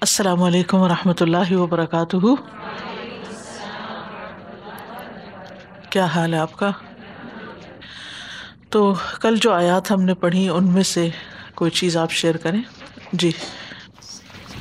السلام 0.00 0.42
علیکم 0.42 0.78
ورحمۃ 0.78 1.20
اللہ 1.20 1.52
وبرکاتہ۔ 1.52 2.16
کیا 5.90 6.04
حال 6.04 6.34
ہے 6.34 6.38
آپ 6.38 6.52
کا؟ 6.56 6.70
تو 8.70 8.94
کل 9.20 9.36
جو 9.36 9.52
آیات 9.52 9.90
ہم 9.90 10.02
نے 10.02 10.14
پڑھی، 10.14 10.48
ان 10.48 10.72
میں 10.72 10.82
سے 10.82 11.08
کوئی 11.54 11.70
چیز 11.70 11.96
آپ 11.96 12.10
شیئر 12.10 12.36
کریں؟ 12.36 12.60
جی۔ 13.12 13.30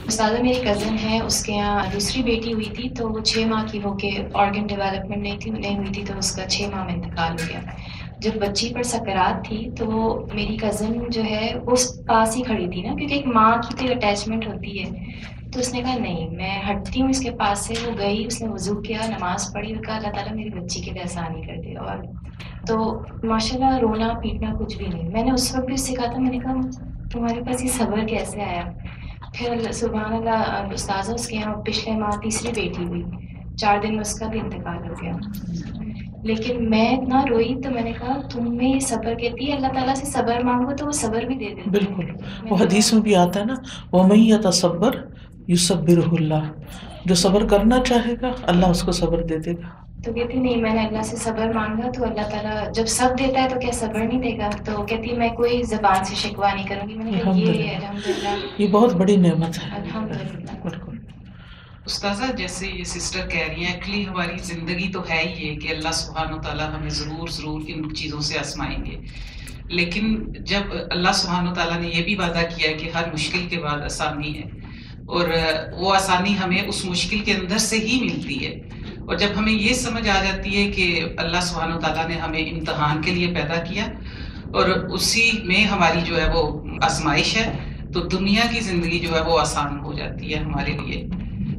استاد 0.07 0.31
میری 0.41 0.61
کزن 0.61 0.97
ہے، 1.03 1.19
اس 1.19 1.43
کے 1.43 1.53
یہاں 1.53 1.83
دوسری 1.93 2.23
بیٹی 2.23 2.53
ہوئی 2.53 2.65
تھی، 2.65 2.89
تو 2.89 3.09
وہ 3.09 3.19
چھ 3.19 3.37
ماہ 3.37 3.63
کی 3.71 3.79
ہو 3.83 3.97
کے 3.97 4.09
آرگن 4.33 4.67
ڈیولپمنٹ 4.67 5.21
نہیں 5.21 5.39
تھی، 5.39 5.51
نہیں 5.51 5.75
ہوئی 5.75 5.93
تھی، 5.93 6.05
تو 6.05 6.17
اس 6.17 6.35
کا 6.35 6.49
چھ 6.49 6.61
ماہ 6.61 6.83
میں 6.83 6.93
انتقال 6.93 7.31
ہو 7.31 7.45
گیا۔ 7.49 7.59
جب 8.19 8.31
بچی 8.41 8.73
پر 8.73 8.83
سکرات 8.83 9.45
تھی 9.45 9.69
تو 9.77 10.19
میری 10.33 10.57
کزن 10.57 10.93
جو 11.09 11.23
ہے 11.23 11.53
اس 11.67 12.05
پاس 12.07 12.37
ہی 12.37 12.41
کھڑی 12.41 12.69
تھی 12.69 12.81
نا، 12.81 12.95
کیونکہ 12.95 13.13
ایک 13.13 13.27
ماں 13.27 13.57
کی 13.57 13.87
تو 13.87 13.93
اٹیچمنٹ 13.93 14.47
ہوتی 14.47 14.83
ہے۔ 14.83 15.05
تو 15.53 15.59
اس 15.59 15.73
نے 15.73 15.81
کہا، 15.81 15.97
نہیں، 15.97 16.29
میں 16.29 16.61
ہٹتی 16.69 17.01
ہوں 17.01 17.09
اس 17.09 17.19
کے 17.19 17.31
پاس 17.31 17.59
سے۔ 17.59 17.73
وہ 17.85 17.91
گئی، 17.97 18.25
اس 18.27 18.41
نے 18.41 18.47
وضو 18.47 18.75
کیا، 18.75 18.97
نماز 19.07 19.53
پڑھی 19.53 19.73
اور 19.73 19.83
کہا، 19.83 19.95
اللہ 19.95 20.07
تعالیٰ 20.07 20.35
میری 20.35 20.49
بچی 20.49 20.81
کے 20.81 20.91
لیے 20.91 21.01
آسانی 21.01 21.41
کر 21.41 21.61
دے۔ 21.61 21.75
اور 21.75 21.97
تو 22.67 22.99
ماشاء 23.23 23.55
اللہ 23.55 23.77
رونا 23.77 24.13
پیٹنا 24.23 24.53
کچھ 24.59 24.77
بھی 24.77 24.87
نہیں۔ 24.87 25.09
میں 25.09 25.23
نے 25.23 25.31
اس 25.31 25.55
وقت 25.55 25.65
بھی 25.65 25.73
اس 25.73 25.81
سے 25.81 25.93
کہا 25.93 26.11
تھا، 26.11 26.19
میں 26.19 26.31
نے 26.31 26.37
کہا، 26.37 26.53
تمہارے 27.11 27.41
پاس 27.41 27.63
یہ 27.63 27.69
صبر 27.69 28.07
کیسے 28.07 28.41
آیا؟ 28.41 28.63
پھر 29.33 29.71
سبحان 29.71 30.13
اللہ، 30.13 30.67
استاذہ 30.73 31.11
اس 31.11 31.27
کے 31.27 31.35
یہاں 31.35 31.55
پچھلے 31.55 31.99
ماہ 31.99 32.19
تیسری 32.21 32.51
بیٹی 32.55 32.85
ہوئی۔ 32.85 33.03
چار 33.55 33.77
دن 33.83 33.91
میں 33.91 34.01
اس 34.01 34.19
کا 34.19 34.27
بھی 34.27 34.39
انتقال 34.39 34.89
ہو 34.89 34.93
گیا۔ 35.01 35.11
لیکن 36.25 36.69
میں 36.69 36.97
اتنا 36.97 37.23
روئی 37.29 37.55
تو 37.63 37.69
میں 37.69 37.81
نے 37.81 37.91
کہا 37.91 38.19
تم 38.31 38.55
میں 38.57 38.69
یہ 38.69 38.79
صبر 38.79 39.15
کہتی 39.15 39.47
ہے 39.47 39.55
اللہ 39.55 39.67
تعالیٰ 39.67 39.95
سے 39.95 40.05
صبر 40.05 40.43
مانگو 40.43 40.75
تو 40.75 40.85
وہ 40.85 40.91
صبر 40.91 41.21
بھی 41.25 41.35
دے 41.35 41.49
دے 41.55 41.69
بالکل۔ 41.69 42.05
وہ 42.49 42.57
حدیث 42.59 42.93
میں 42.93 43.01
بھی 43.01 43.15
آتا 43.15 43.39
ہے 43.39 43.45
نا 43.45 43.53
وہ 43.91 44.07
میں 44.07 44.37
تصبر 44.43 44.95
یو 45.47 45.55
صبر 45.55 45.97
اللہ 46.19 46.43
جو 47.05 47.15
صبر 47.15 47.45
کرنا 47.47 47.77
چاہے 47.85 48.13
گا 48.21 48.31
اللہ 48.47 48.65
اس 48.65 48.83
کو 48.83 48.91
صبر 48.91 49.23
دے 49.23 49.37
دے 49.37 49.53
گا۔ 49.53 49.69
تو 50.05 50.13
کہتی 50.13 50.39
نہیں 50.39 50.55
میں 50.55 50.73
نے 50.73 50.87
اللہ 50.87 51.01
سے 51.01 51.15
صبر 51.15 51.53
مانگا 51.53 51.91
تو 51.91 52.03
اللہ 52.03 52.29
تعالیٰ 52.31 52.73
جب 52.73 52.85
سب 52.85 53.09
دیتا 53.19 53.43
ہے 53.43 53.49
تو 53.49 53.59
کیا 53.59 53.71
صبر 53.73 53.99
نہیں 53.99 54.21
دے 54.21 54.37
گا؟ 54.37 54.49
تو 54.65 54.83
کہتی 54.83 55.15
میں 55.17 55.29
کوئی 55.29 55.63
زبان 55.63 56.03
سے 56.05 56.15
شکوا 56.15 56.53
نہیں 56.53 56.67
کروں 56.67 56.89
گی۔ 56.89 56.93
میں 56.93 57.05
نے 57.05 57.19
کہا 57.23 57.31
یہ 57.35 57.75
الحمد 57.75 58.07
للہ 58.07 58.35
یہ 58.57 58.67
بہت 58.67 58.93
بڑی 58.93 59.15
نعمت 59.15 59.57
ہے۔ 59.57 59.69
الحمد 59.75 60.11
للہ 60.11 60.51
بالکل۔ 60.63 60.84
استاذہ، 61.85 62.31
جیسے 62.37 62.67
یہ 62.67 62.83
سسٹر 62.83 63.27
کہہ 63.29 63.47
رہی 63.47 63.63
ہیں 63.63 63.73
ایکچولی 63.73 64.05
ہماری 64.07 64.37
زندگی 64.43 64.87
تو 64.91 65.01
ہے 65.09 65.21
ہی 65.23 65.47
یہ 65.47 65.59
کہ 65.59 65.67
اللہ 65.73 65.91
سبحانہ 65.93 66.35
و 66.35 66.41
تعالیٰ 66.41 66.67
ہمیں 66.75 66.89
ضرور 66.89 67.27
ضرور 67.31 67.61
ان 67.67 67.93
چیزوں 67.95 68.21
سے 68.27 68.37
آسمائیں 68.39 68.85
گے۔ 68.85 68.95
لیکن 69.69 70.15
جب 70.49 70.73
اللہ 70.91 71.11
سبحانہ 71.15 71.49
و 71.49 71.53
تعالیٰ 71.53 71.79
نے 71.81 71.87
یہ 71.87 72.03
بھی 72.03 72.15
وعدہ 72.15 72.41
کیا 72.55 72.69
ہے 72.69 72.73
کہ 72.73 72.89
ہر 72.95 73.11
مشکل 73.13 73.45
کے 73.49 73.59
بعد 73.61 73.81
آسانی 73.81 74.33
ہے، 74.37 74.49
اور 75.07 75.27
وہ 75.79 75.93
آسانی 75.95 76.33
ہمیں 76.37 76.61
اس 76.61 76.83
مشکل 76.85 77.19
کے 77.25 77.33
اندر 77.33 77.57
سے 77.57 77.77
ہی 77.79 77.99
ملتی 78.01 78.37
ہے۔ 78.45 78.51
اور 78.99 79.15
جب 79.15 79.37
ہمیں 79.37 79.51
یہ 79.51 79.73
سمجھ 79.73 80.07
آ 80.09 80.21
جاتی 80.23 80.55
ہے 80.57 80.69
کہ 80.71 80.85
اللہ 81.17 81.41
سبحانہ 81.41 81.75
و 81.75 81.79
تعالیٰ 81.79 82.07
نے 82.07 82.17
ہمیں 82.19 82.39
امتحان 82.41 83.01
کے 83.01 83.11
لیے 83.11 83.27
پیدا 83.35 83.59
کیا، 83.63 83.85
اور 84.53 84.69
اسی 84.95 85.31
میں 85.43 85.63
ہماری 85.65 86.01
جو 86.05 86.21
ہے 86.21 86.27
وہ 86.33 86.43
آزمائش 86.85 87.35
ہے، 87.37 87.45
تو 87.93 88.07
دنیا 88.07 88.45
کی 88.53 88.59
زندگی 88.61 88.99
جو 88.99 89.13
ہے 89.15 89.21
وہ 89.21 89.39
آسان 89.39 89.79
ہو 89.79 89.93
جاتی 89.93 90.33
ہے 90.33 90.39
ہمارے 90.39 90.77
لیے۔ 90.81 91.03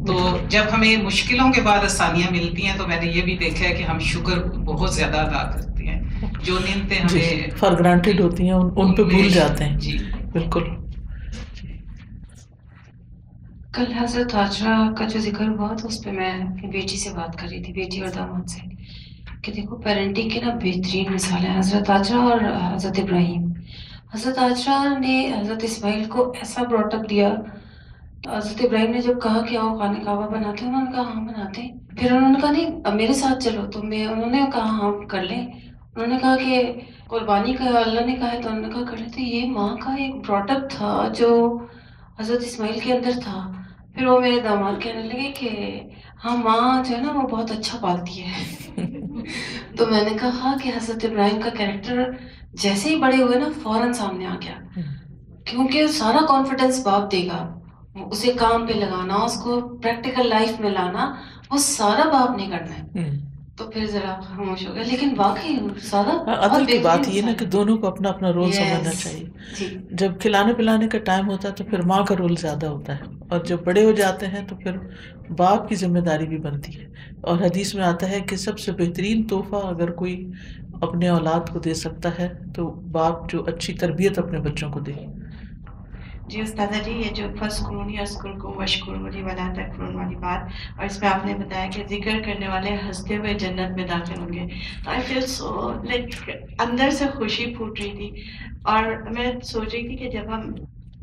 تو 0.06 0.38
جب 0.48 0.62
ہمیں 0.72 0.96
مشکلوں 0.96 1.52
کے 1.52 1.60
بعد 1.60 1.78
آسانیاں 1.78 2.32
ملتی 2.32 2.66
ہیں 2.66 2.78
تو 2.78 2.86
میں 2.88 3.00
نے 3.04 3.10
یہ 3.10 3.22
بھی 3.22 3.36
دیکھا 3.36 3.68
ہے 3.68 3.74
کہ 3.74 3.82
ہم 3.82 3.98
شکر 3.98 4.42
بہت 4.42 4.94
زیادہ 4.94 5.16
ادا 5.16 5.50
کرتے 5.50 5.84
ہیں۔ 5.84 6.02
جو 6.44 6.58
نیمتے 6.58 6.94
ہمیں 6.94 7.56
فار 7.56 7.72
گرانٹیڈ 7.72 8.20
ہوتی 8.20 8.44
ہیں 8.44 8.52
ان 8.52 8.94
پہ 8.94 9.02
بھول 9.02 9.28
جاتے 9.28 9.64
ہیں۔ 9.64 9.78
جی۔ 9.78 9.98
بالکل۔ 10.32 10.62
کل 13.72 13.92
حضرت 13.92 14.34
حاجرہ 14.34 14.94
کا 14.98 15.04
جو 15.06 15.20
ذکر 15.20 15.48
ہوا 15.48 15.74
تو 15.82 15.88
اس 15.88 16.04
پہ 16.04 16.10
میں 16.10 16.30
اپنی 16.30 16.70
بیٹی 16.70 16.96
سے 16.96 17.10
بات 17.10 17.38
کر 17.38 17.48
رہی 17.48 17.62
تھی 17.62 17.72
بیٹی 17.72 18.00
اور 18.00 18.08
داماد 18.08 18.48
سے 18.48 18.60
کہ 19.42 19.52
دیکھو 19.52 19.76
پیرنٹنگ 19.76 20.28
کے 20.28 20.40
نا 20.40 20.54
بہترین 20.54 21.12
مثال 21.12 21.46
ہے 21.46 21.58
حضرت 21.58 21.90
حاجرہ 21.90 22.16
اور 22.16 22.38
حضرت 22.74 22.98
ابراہیم۔ 22.98 23.52
حضرت 24.14 24.38
حاجرہ 24.38 24.98
نے 24.98 25.32
حضرت 25.40 25.64
اسماعیل 25.64 26.04
کو 26.04 26.30
ایسا 26.30 26.62
براٹ 26.62 26.94
اپ 26.94 27.10
دیا 27.10 27.34
حضرت 28.34 28.64
ابراہیم 28.64 28.90
نے 28.90 29.00
جب 29.00 29.22
کہا 29.22 29.40
کہ 29.40 29.56
آؤ 29.56 29.78
خانہ 29.78 29.98
کعبہ 29.98 30.26
بناتے 30.26 30.64
ہیں، 30.64 30.72
انہوں 30.72 30.84
نے 30.84 30.92
کہا 30.92 31.02
ہاں 31.02 31.22
بناتے 31.22 31.62
ہیں۔ 31.62 31.72
پھر 31.98 32.12
انہوں 32.12 32.32
نے 32.32 32.38
کہا 32.40 32.50
نہیں، 32.50 32.94
میرے 32.94 33.12
ساتھ 33.12 33.44
چلو، 33.44 33.70
تو 33.70 33.82
میں، 33.82 34.06
انہوں 34.06 34.30
نے 34.30 34.40
کہا 34.54 34.64
ہاں 34.64 34.92
کر 35.08 35.22
لیں۔ 35.22 35.46
انہوں 35.94 36.06
نے 36.06 36.16
کہا 36.22 36.36
کہ 36.36 36.72
قربانی 37.08 37.54
کا، 37.54 37.64
اللہ 37.64 38.00
نے 38.06 38.14
کہا 38.14 38.32
ہے، 38.32 38.42
تو 38.42 38.48
انہوں 38.48 38.62
نے 38.62 38.68
کہا 38.68 38.84
کر 38.90 38.96
لیں۔ 38.96 39.08
تو 39.08 39.20
یہ 39.20 39.50
ماں 39.50 39.76
کا 39.76 39.94
ایک 39.94 40.14
براٹ 40.26 40.50
اپ 40.50 40.70
تھا 40.70 41.08
جو 41.16 41.58
حضرت 42.20 42.42
اسماعیل 42.42 42.78
کے 42.78 42.94
اندر 42.94 43.10
تھا۔ 43.24 43.52
پھر 43.94 44.06
وہ 44.06 44.20
میرے 44.20 44.40
داماد 44.40 44.72
کہنے 44.80 45.02
لگے 45.02 45.32
کہ 45.38 45.80
ہاں 46.24 46.36
ماں 46.36 46.84
جو 46.84 46.96
ہے 46.96 47.02
نا، 47.02 47.12
وہ 47.12 47.28
بہت 47.28 47.50
اچھا 47.50 47.78
پالتی 47.80 48.22
ہے۔ 48.22 48.56
تو 49.76 49.86
میں 49.86 50.02
نے 50.02 50.16
کہا 50.20 50.54
کہ 50.62 50.68
حضرت 50.68 51.04
ابراہیم 51.04 51.40
کا 51.40 51.50
کیریکٹر 51.50 52.10
جیسے 52.52 52.88
ہی 52.88 52.96
بڑے 52.96 53.22
ہوئے 53.22 53.38
نا، 53.38 53.48
فوراً 53.62 53.92
سامنے 53.92 54.26
آ 54.26 54.34
گیا۔ 54.42 54.80
کیونکہ 55.44 55.86
سارا 55.86 56.26
کانفیڈینس 56.28 56.86
باپ 56.86 57.12
دے 57.12 57.26
گا۔ 57.26 57.55
اسے 58.04 58.32
کام 58.32 58.66
پہ 58.66 58.72
لگانا 58.72 59.14
اس 59.14 59.40
کو 59.44 59.60
پریکٹیکل 59.82 60.28
لائف 60.28 60.60
میں 60.60 60.70
لانا 60.70 61.14
وہ 61.50 61.56
سارا 61.56 62.08
باپ 62.08 62.36
نہیں 62.36 62.50
کرنا 62.50 62.78
ہے۔ 62.78 62.84
تو 63.56 63.70
پھر 63.70 63.86
ذرا 63.86 64.20
خاموش 64.20 64.68
ہو 64.68 64.74
گیا 64.74 64.82
لیکن 64.82 65.14
واقعی 65.16 65.58
سارا 65.80 66.46
عدل 66.46 66.64
کی 66.64 66.78
بات 66.78 66.98
یہ 67.08 67.22
نا 67.22 67.32
کہ 67.32 67.44
دونوں 67.44 67.76
کو 67.76 67.86
اپنا 67.86 68.08
اپنا 68.08 68.32
رول 68.32 68.52
سمجھنا 68.52 68.90
چاہیے۔ 68.90 69.24
جب 69.90 70.12
کھلانے 70.20 70.54
پلانے 70.54 70.88
کا 70.88 70.98
ٹائم 70.98 71.30
ہوتا 71.30 71.48
ہے 71.48 71.54
تو 71.54 71.64
پھر 71.64 71.82
ماں 71.82 72.04
کا 72.04 72.14
رول 72.18 72.36
زیادہ 72.36 72.66
ہوتا 72.66 72.94
ہے۔ 72.94 73.00
اور 73.28 73.40
جب 73.44 73.56
بڑے 73.64 73.84
ہو 73.84 73.92
جاتے 73.92 74.26
ہیں 74.26 74.46
تو 74.48 74.56
پھر 74.56 74.76
باپ 75.32 75.68
کی 75.68 75.74
ذمہ 75.74 75.98
داری 75.98 76.26
بھی 76.26 76.38
بنتی 76.38 76.80
ہے۔ 76.80 76.86
اور 77.20 77.38
حدیث 77.38 77.74
میں 77.74 77.84
آتا 77.84 78.10
ہے 78.10 78.20
کہ 78.20 78.36
سب 78.36 78.58
سے 78.58 78.72
بہترین 78.72 79.26
تحفہ 79.26 79.56
اگر 79.56 79.90
کوئی 79.90 80.30
اپنے 80.80 81.08
اولاد 81.08 81.48
کو 81.52 81.58
دے 81.58 81.74
سکتا 81.74 82.08
ہے 82.18 82.28
تو 82.54 82.70
باپ 82.70 83.30
جو 83.30 83.44
اچھی 83.46 83.74
تربیت 83.74 84.18
اپنے 84.18 84.40
بچوں 84.40 84.70
کو 84.72 84.80
دے۔ 84.80 84.92
جی 86.30 86.40
استاذہ 86.40 86.82
جی 86.84 86.92
یہ 86.92 87.12
جو 87.14 87.26
فرسٹ 87.38 87.62
قرون 87.66 87.90
یا 87.90 88.02
اسکول 88.02 88.38
کو 88.40 88.52
مشکور 88.60 88.96
والی 89.02 89.22
والا 89.22 89.46
قرون 89.54 89.94
والی 89.96 90.16
بات، 90.16 90.48
اور 90.76 90.84
اس 90.84 91.00
میں 91.00 91.08
آپ 91.08 91.26
نے 91.26 91.34
بتایا 91.34 91.66
کہ 91.74 91.82
ذکر 91.90 92.20
کرنے 92.24 92.48
والے 92.48 92.74
ہنستے 92.82 93.16
ہوئے 93.16 93.34
جنت 93.42 93.76
میں 93.76 93.86
داخل 93.86 94.20
ہوں 94.20 94.32
گے۔ 94.32 94.46
تو 94.84 94.90
آئی 94.90 95.02
فیل 95.08 95.26
سو 95.26 95.72
لائک 95.84 96.30
اندر 96.58 96.90
سے 96.98 97.04
خوشی 97.14 97.54
پھوٹ 97.54 97.80
رہی 97.80 97.90
تھی 97.96 98.24
اور 98.72 98.84
میں 99.16 99.32
سوچ 99.44 99.68
رہی 99.74 99.86
تھی 99.88 99.96
کہ 99.96 100.10
جب 100.10 100.34
ہم 100.34 100.50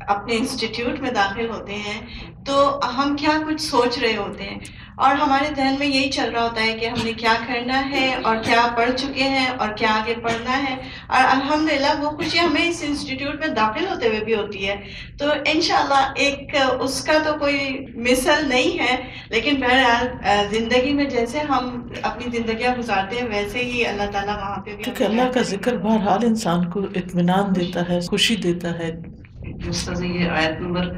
اپنے 0.00 0.36
انسٹیٹیوٹ 0.36 1.00
میں 1.00 1.10
داخل 1.10 1.50
ہوتے 1.50 1.74
ہیں 1.74 2.00
تو 2.46 2.80
ہم 2.96 3.16
کیا 3.16 3.30
کچھ 3.46 3.62
سوچ 3.62 3.98
رہے 3.98 4.16
ہوتے 4.16 4.44
ہیں؟ 4.44 4.58
اور 4.96 5.14
ہمارے 5.14 5.44
ذہن 5.56 5.74
میں 5.78 5.86
یہی 5.86 6.10
چل 6.10 6.30
رہا 6.30 6.42
ہوتا 6.42 6.62
ہے 6.62 6.72
کہ 6.72 6.86
ہم 6.86 7.04
نے 7.04 7.12
کیا 7.12 7.34
کرنا 7.46 7.90
ہے 7.90 8.14
اور 8.22 8.36
کیا 8.36 8.66
پڑھ 8.76 8.90
چکے 8.96 9.22
ہیں 9.22 9.46
اور 9.46 9.68
کیا 9.68 9.88
آگے 9.90 10.14
پڑھنا 10.22 10.58
ہے۔ 10.58 10.74
اور 11.08 11.24
الحمد 11.24 11.70
للہ 11.70 12.00
وہ 12.00 12.10
خوشی 12.10 12.40
ہمیں 12.40 12.68
اس 12.68 12.84
انسٹیٹیوٹ 12.86 13.40
میں 13.40 13.48
داخل 13.48 13.86
ہوتے 13.86 14.08
ہوئے 14.08 14.20
بھی 14.24 14.34
ہوتی 14.34 14.68
ہے۔ 14.68 14.76
تو 15.18 15.24
انشاءاللہ 15.46 16.12
ایک 16.16 16.56
اس 16.80 17.04
کا 17.04 17.12
تو 17.24 17.38
کوئی 17.38 17.86
مثل 17.94 18.48
نہیں 18.48 18.78
ہے 18.78 18.96
لیکن 19.28 19.60
بہرحال 19.60 20.06
زندگی 20.50 20.92
میں 20.92 21.04
جیسے 21.04 21.38
ہم 21.38 21.88
اپنی 22.02 22.36
زندگیاں 22.38 22.74
گزارتے 22.78 23.16
ہیں 23.16 23.28
ویسے 23.28 23.58
ہی 23.58 23.86
اللہ 23.86 24.10
تعالیٰ 24.12 24.36
وہاں 24.36 24.62
پہ 24.62 24.76
بھی 24.76 24.84
کیونکہ 24.84 25.04
اللہ 25.04 25.32
کا 25.34 25.42
ذکر 25.42 25.76
بہرحال 25.76 26.24
انسان 26.24 26.70
کو 26.70 26.80
اطمینان 26.80 27.54
دیتا 27.56 27.88
ہے 27.88 28.00
خوشی 28.00 28.36
دیتا 28.36 28.78
ہے۔ 28.78 29.23
جس 29.52 29.90
یہ 30.04 30.28
آیت 30.28 30.60
نمبر 30.60 30.92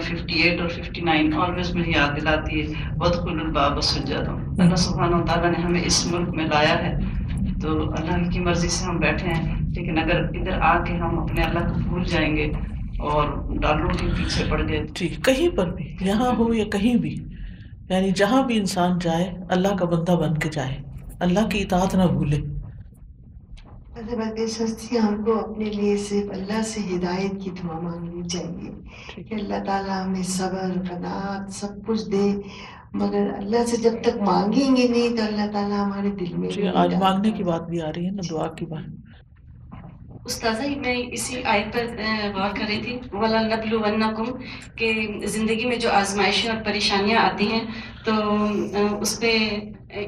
ففٹی 0.00 0.40
ایٹ 0.40 0.60
اور 0.60 0.68
ففٹی 0.68 1.00
نائن 1.00 1.34
آلویز 1.34 1.76
مجھے 1.76 1.92
یاد 1.96 2.20
دلاتی 2.20 2.60
ہے 2.60 2.66
ودخل 2.96 3.40
الباب 3.40 3.80
سجدہ 3.80 4.62
اللہ 4.62 4.74
سبحانہ 4.74 5.16
و 5.16 5.24
تعالیٰ 5.26 5.50
نے 5.50 5.62
ہمیں 5.64 5.82
اس 5.84 6.12
ملک 6.12 6.28
میں 6.28 6.44
لایا 6.44 6.82
ہے۔ 6.82 6.98
تو 7.62 7.82
اللہ 7.82 8.30
کی 8.30 8.40
مرضی 8.40 8.68
سے 8.68 8.84
ہم 8.84 8.96
بیٹھے 8.96 9.28
ہیں 9.28 9.54
لیکن 9.76 9.98
اگر 9.98 10.20
ادھر 10.24 10.60
آ 10.60 10.84
کے 10.84 10.92
ہم 10.92 11.18
اپنے 11.18 11.42
اللہ 11.42 11.58
کو 11.58 11.88
بھول 11.88 12.04
جائیں 12.04 12.36
گے 12.36 12.44
اور 12.98 13.54
ڈالروں 13.60 13.88
کے 13.88 14.06
پیچھے 14.06 14.44
پڑ 14.50 14.68
گئے۔ 14.68 14.86
جی 14.94 15.08
کہیں 15.08 15.56
پر 15.56 15.70
بھی 15.74 15.96
یہاں 16.00 16.30
ہو 16.38 16.54
یا 16.54 16.64
کہیں 16.64 16.96
بھی 16.96 17.24
یعنی 17.88 18.10
جہاں 18.10 18.42
بھی 18.42 18.58
انسان 18.58 18.98
جائے 19.00 19.30
اللہ 19.50 19.76
کا 19.76 19.84
بندہ 19.84 20.12
بن 20.12 20.38
کے 20.38 20.48
جائے۔ 20.52 20.76
اللہ 21.20 21.48
کی 21.48 21.62
اطاعت 21.62 21.94
نہ 21.94 22.02
بھولے۔ 22.02 22.38
سستی 24.48 24.98
ہم 24.98 25.24
کو 25.24 25.38
اپنے 25.38 25.64
لیے 25.64 25.96
صرف 25.96 26.30
اللہ 26.30 26.62
سے 26.62 26.80
ہدایت 26.80 27.42
کی 27.42 27.50
دعا 27.50 27.80
مانگنی 27.80 28.28
چاہیے 28.28 29.22
کہ 29.22 29.34
اللہ 29.34 29.64
تعالیٰ 29.66 30.06
ہمیں 30.06 30.22
صبر 30.22 30.72
قناعت 30.88 31.52
سب 31.52 31.86
کچھ 31.86 32.10
دے۔ 32.10 32.32
مگر 32.92 33.26
اللہ 33.36 33.64
سے 33.66 33.76
جب 33.76 33.92
تک 34.02 34.22
مانگیں 34.22 34.76
گے 34.76 34.88
نہیں 34.88 35.16
تو 35.16 35.22
اللہ 35.22 35.52
تعالیٰ 35.52 35.84
ہمارے 35.84 36.10
دل 36.10 36.36
میں 36.36 36.68
آج 36.74 36.94
مانگنے 36.94 37.30
کی 37.30 37.44
بات 37.44 37.68
بھی 37.68 37.80
آ 37.80 37.90
رہی 37.96 38.06
ہے 38.06 38.10
نا 38.10 38.22
دعا 38.30 38.46
کی 38.46 38.66
بات۔ 38.66 39.07
استاذہ 40.28 40.66
میں 40.76 40.96
اسی 41.12 41.42
آیت 41.44 41.72
پر 41.74 41.84
غور 42.34 42.50
کر 42.56 42.64
رہی 42.68 42.80
تھی۔ 42.82 42.94
ولا 43.12 43.40
نبلو 43.42 43.78
ونکم 43.80 44.28
کہ 44.78 44.88
زندگی 45.26 45.66
میں 45.66 45.76
جو 45.76 45.90
آزمائشیں 45.92 46.50
اور 46.50 46.60
پریشانیاں 46.64 47.20
آتی 47.20 47.46
ہیں 47.52 47.64
تو 48.04 48.12
اس 49.00 49.12
پہ 49.20 49.32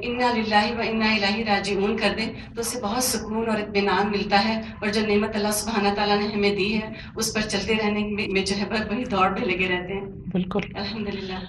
انا 0.07 0.29
للہ 0.37 0.65
و 0.79 0.81
انا 0.87 1.09
الہی 1.13 1.45
راجعون 1.45 1.97
کر 1.97 2.13
دیں۔ 2.17 2.29
تو 2.55 2.61
اس 2.61 2.69
سے 2.73 2.81
بہت 2.83 3.05
سکون 3.05 3.49
اور 3.51 3.59
اطمینان 3.59 4.11
ملتا 4.11 4.45
ہے 4.45 4.57
اور 4.81 4.89
جو 4.89 5.01
نعمت 5.07 5.37
اللہ 5.37 5.53
سبحانہ 5.53 5.95
تعالیٰ 5.97 6.19
نے 6.19 6.27
ہمیں 6.35 6.55
دی 6.57 6.69
ہے 6.75 6.87
اس 7.17 7.33
پر 7.35 7.49
چلتے 7.53 7.75
رہنے 7.75 8.03
میں 8.33 8.45
جو 8.45 8.55
ہے 8.61 8.69
بہت 8.71 8.87
بڑی 8.91 9.05
دوڑ 9.05 9.29
پہ 9.37 9.45
لگے 9.45 9.69
رہتے 9.69 9.93
ہیں۔ 9.95 10.07
بالکل۔ 10.33 10.61
الحمد 10.75 11.09
للہ 11.15 11.41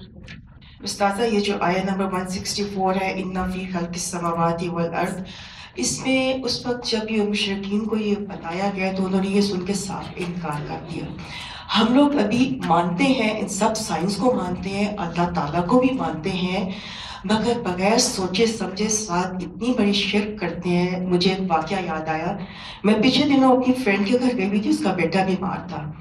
استاذہ 0.83 1.23
یہ 1.23 1.39
جو 1.39 1.53
آیا 1.59 1.81
نمبر 1.83 2.05
164 2.13 3.01
ہے 3.01 3.09
انا 3.21 3.43
فی 3.53 3.65
خلق 3.73 3.95
السماوات 3.99 4.63
والارض 4.71 5.17
اس 5.75 6.01
میں 6.05 6.33
اس 6.43 6.65
وقت 6.65 6.91
جب 6.91 7.11
یہ 7.11 7.21
مشرقین 7.21 7.85
کو 7.85 7.97
یہ 7.97 8.15
بتایا 8.15 8.71
گیا 8.75 8.91
تو 8.91 9.05
انہوں 9.05 9.21
نے 9.21 9.29
یہ 9.29 9.41
سن 9.41 9.65
کے 9.65 9.73
صاف 9.73 10.03
انکار 10.15 10.65
کر 10.67 10.77
دیا۔ 10.91 11.05
ہم 11.79 11.93
لوگ 11.93 12.17
ابھی 12.17 12.59
مانتے 12.67 13.03
ہیں، 13.03 13.39
ان 13.39 13.47
سب 13.47 13.75
سائنس 13.75 14.17
کو 14.17 14.33
مانتے 14.33 14.69
ہیں، 14.69 14.87
اللہ 14.97 15.29
تعالیٰ 15.35 15.67
کو 15.67 15.79
بھی 15.79 15.97
مانتے 15.97 16.29
ہیں، 16.29 16.69
مگر 17.23 17.59
بغیر 17.63 17.97
سوچے 17.97 18.45
سمجھے 18.45 18.87
ساتھ 18.87 19.27
اتنی 19.27 19.73
بڑی 19.77 19.93
شرک 19.93 20.39
کرتے 20.39 20.69
ہیں۔ 20.69 21.07
مجھے 21.07 21.31
ایک 21.31 21.51
واقعہ 21.51 21.77
یاد 21.85 22.09
آیا۔ 22.09 22.37
میں 22.83 22.93
پچھلے 23.03 23.35
دنوں 23.35 23.57
اپنی 23.57 23.73
فرینڈ 23.73 24.07
کے 24.07 24.17
گھر 24.19 24.37
گئی 24.37 24.47
ہوئی 24.47 24.59
تھی، 24.59 24.69
اس 24.69 24.79
کا 24.83 24.93
بیٹا 24.93 25.25
بیمار 25.25 25.67
تھا۔ 25.67 25.91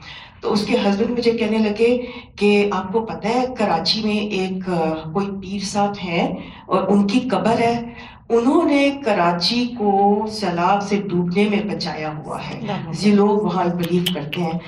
تو 0.40 0.52
اس 0.52 0.67
کے 0.67 0.76
ہسبینڈ 0.76 1.19
مجھے 1.19 1.31
کہنے 1.31 1.58
لگے 1.58 2.06
کہ 2.37 2.69
آپ 2.70 2.93
کو 2.93 3.00
پتہ 3.00 3.28
ہے، 3.28 3.44
کراچی 3.58 4.02
میں 4.05 4.14
ایک 4.14 4.70
کوئی 5.12 5.26
پیر 5.43 5.64
صاحب 5.64 5.93
ہیں 6.05 6.37
اور 6.67 6.88
ان 6.88 7.06
کی 7.06 7.20
قبر 7.20 7.58
ہے۔ 7.61 7.94
انہوں 8.31 8.65
نے 8.65 9.00
کراچی 9.05 9.73
کو 9.79 10.27
سیلاب 10.32 10.82
سے 10.82 10.97
ڈوبنے 10.97 11.49
میں 11.49 11.75
بچایا 11.75 12.12
ہوا 12.17 12.38
ہے۔ 12.49 12.61
یہ 13.00 13.15
لوگ 13.15 13.29
وہاں 13.29 13.65
بلیو 13.65 14.03
کرتے 14.15 14.41
ہیں۔ 14.41 14.59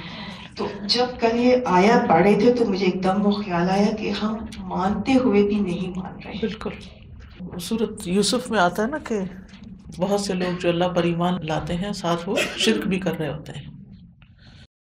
تو 0.57 0.67
جب 0.89 1.07
کل 1.21 1.37
یہ 1.37 1.57
آیا 1.65 2.05
پڑھے 2.09 2.35
تھے 2.41 2.53
تو 2.53 2.65
مجھے 2.65 2.87
ایک 2.87 3.05
دم 3.05 3.27
وہ 3.27 3.31
خیال 3.31 3.71
آیا 3.71 3.95
کہ 3.97 4.11
ہم 4.11 4.37
مانتے 4.59 5.13
ہوئے 5.15 5.43
بھی 5.43 5.55
نہیں 5.55 5.99
مان 5.99 6.13
رہے۔ 6.25 6.33
بالکل۔ 6.41 6.71
صورت 7.61 8.09
یوسف 8.09 8.51
میں 8.51 8.59
آتا 8.59 8.83
ہے 8.83 8.89
نا 8.89 8.99
کہ 8.99 9.21
بہت 9.99 10.21
سے 10.21 10.35
لوگ 10.35 10.61
جو 10.61 10.69
اللہ 10.69 10.85
پر 10.85 11.03
ایمان 11.03 11.35
لاتے 11.43 11.75
ہیں، 11.75 11.93
ساتھ 11.93 12.29
وہ 12.29 12.37
شرک 12.57 12.87
بھی 12.87 12.99
کر 12.99 13.19
رہے 13.19 13.33
ہوتے 13.33 13.53
ہیں۔ 13.53 13.72